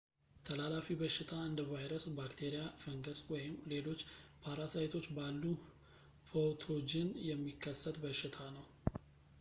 [0.47, 4.01] ተላላፊ በሽታ እንደ ቫይረስ ባክቴሪያ ፈንገስ ወይም ሌሎች
[4.45, 5.43] ፓራሳይቶች ባሉ
[6.31, 8.67] ፓቶጅን የሚከሰት በሽታ ነው